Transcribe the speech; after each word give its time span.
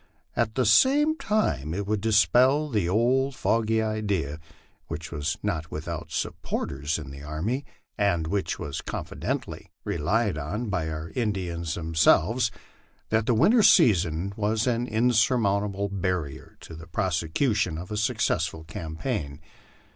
At 0.35 0.55
the 0.55 0.65
same 0.65 1.15
time 1.15 1.75
it 1.75 1.85
would 1.85 2.01
dispel 2.01 2.69
the 2.69 2.89
old 2.89 3.35
fogy 3.35 3.83
idea, 3.83 4.39
which 4.87 5.11
was 5.11 5.37
not 5.43 5.69
without 5.69 6.09
supporters 6.11 6.97
in 6.97 7.11
the 7.11 7.21
army, 7.21 7.65
and 7.99 8.25
which 8.25 8.57
was 8.57 8.81
confidently 8.81 9.69
relied 9.83 10.39
on 10.39 10.69
by 10.71 10.85
the 10.85 11.11
Indians 11.13 11.75
themselves, 11.75 12.49
that 13.09 13.27
the 13.27 13.35
winter 13.35 13.61
season 13.61 14.33
was 14.35 14.65
an 14.65 14.87
insurmountable 14.87 15.87
barrier 15.87 16.57
to 16.61 16.73
the 16.75 16.87
prosecution 16.87 17.77
of 17.77 17.91
a 17.91 17.95
success 17.95 18.47
ful 18.47 18.63
campaign. 18.63 19.39